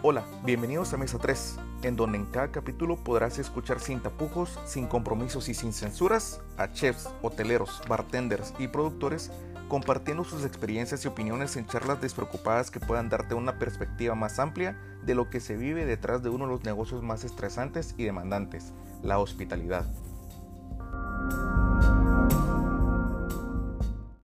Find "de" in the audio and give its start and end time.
15.04-15.16, 16.22-16.28, 16.44-16.52